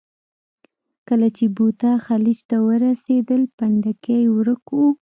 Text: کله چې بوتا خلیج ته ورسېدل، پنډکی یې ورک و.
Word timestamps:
کله 1.07 1.27
چې 1.37 1.45
بوتا 1.55 1.91
خلیج 2.05 2.39
ته 2.49 2.57
ورسېدل، 2.67 3.41
پنډکی 3.57 4.17
یې 4.23 4.29
ورک 4.35 4.65
و. 4.75 4.81